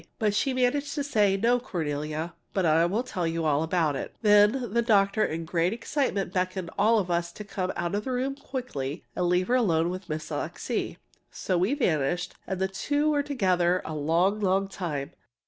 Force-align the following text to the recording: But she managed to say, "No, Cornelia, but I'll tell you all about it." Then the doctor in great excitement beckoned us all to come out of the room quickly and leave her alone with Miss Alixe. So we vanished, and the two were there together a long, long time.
But 0.17 0.33
she 0.33 0.51
managed 0.51 0.95
to 0.95 1.03
say, 1.03 1.37
"No, 1.37 1.59
Cornelia, 1.59 2.33
but 2.55 2.65
I'll 2.65 3.03
tell 3.03 3.27
you 3.27 3.45
all 3.45 3.61
about 3.61 3.95
it." 3.95 4.15
Then 4.23 4.73
the 4.73 4.81
doctor 4.81 5.23
in 5.23 5.45
great 5.45 5.73
excitement 5.73 6.33
beckoned 6.33 6.71
us 6.71 6.75
all 6.79 7.05
to 7.21 7.43
come 7.43 7.71
out 7.75 7.93
of 7.93 8.05
the 8.05 8.11
room 8.11 8.33
quickly 8.33 9.05
and 9.15 9.27
leave 9.29 9.47
her 9.47 9.53
alone 9.53 9.91
with 9.91 10.09
Miss 10.09 10.31
Alixe. 10.31 10.95
So 11.29 11.55
we 11.55 11.75
vanished, 11.75 12.33
and 12.47 12.59
the 12.59 12.67
two 12.67 13.11
were 13.11 13.17
there 13.17 13.21
together 13.27 13.81
a 13.85 13.93
long, 13.93 14.39
long 14.39 14.67
time. 14.67 15.11